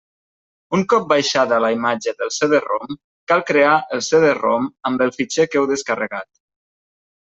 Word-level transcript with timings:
Un 0.77 0.85
cop 0.93 1.05
baixada 1.11 1.59
la 1.65 1.69
imatge 1.75 2.15
del 2.23 2.33
CD-ROM, 2.39 2.97
cal 3.35 3.47
crear 3.53 3.77
el 4.01 4.05
CD-ROM 4.11 4.69
amb 4.93 5.09
el 5.09 5.17
fitxer 5.23 5.51
que 5.53 5.65
heu 5.65 5.73
descarregat. 5.79 6.33